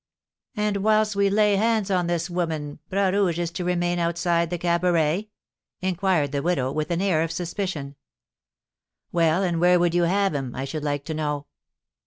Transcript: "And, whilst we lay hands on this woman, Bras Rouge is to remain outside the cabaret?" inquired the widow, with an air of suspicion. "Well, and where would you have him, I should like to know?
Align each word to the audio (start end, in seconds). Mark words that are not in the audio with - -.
"And, 0.57 0.77
whilst 0.77 1.15
we 1.15 1.29
lay 1.29 1.57
hands 1.57 1.91
on 1.91 2.07
this 2.07 2.27
woman, 2.27 2.79
Bras 2.89 3.13
Rouge 3.13 3.37
is 3.37 3.51
to 3.51 3.63
remain 3.63 3.99
outside 3.99 4.49
the 4.49 4.57
cabaret?" 4.57 5.29
inquired 5.79 6.31
the 6.31 6.41
widow, 6.41 6.71
with 6.71 6.89
an 6.89 7.03
air 7.03 7.21
of 7.21 7.31
suspicion. 7.31 7.95
"Well, 9.11 9.43
and 9.43 9.61
where 9.61 9.79
would 9.79 9.93
you 9.93 10.05
have 10.05 10.33
him, 10.33 10.55
I 10.55 10.65
should 10.65 10.83
like 10.83 11.05
to 11.05 11.13
know? 11.13 11.45